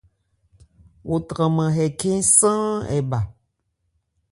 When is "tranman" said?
1.27-1.73